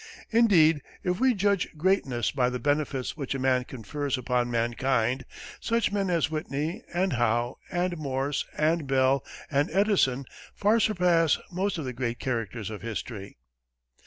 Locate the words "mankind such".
4.49-5.91